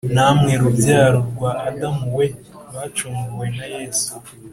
[0.15, 2.25] namwe rubyaro rwa adamu mwe,
[2.73, 4.11] bacunguwe nayesu